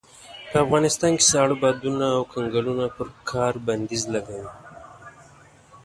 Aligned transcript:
په 0.51 0.55
افغانستان 0.65 1.11
کې 1.17 1.29
ساړه 1.31 1.55
بادونه 1.61 2.05
او 2.17 2.21
کنګلونه 2.33 2.85
پر 2.95 3.07
کار 3.31 3.53
بنديز 3.67 4.03
لګوي. 4.13 4.49